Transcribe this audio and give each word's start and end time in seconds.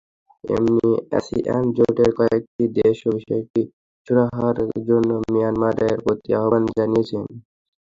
এমনকি 0.49 0.87
আসিয়ান 1.17 1.63
জোটের 1.77 2.11
কয়েকটি 2.17 2.63
দেশও 2.77 3.09
বিষয়টি 3.17 3.61
সুরাহার 4.07 4.57
জন্য 4.87 5.09
মিয়ানমারের 5.25 5.97
প্রতি 6.05 6.29
আহ্বান 6.39 6.63
জানিয়েছে। 6.71 7.17